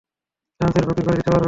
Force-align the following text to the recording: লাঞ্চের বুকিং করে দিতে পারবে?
লাঞ্চের 0.61 0.85
বুকিং 0.87 1.03
করে 1.05 1.17
দিতে 1.17 1.23
পারবে? 1.25 1.39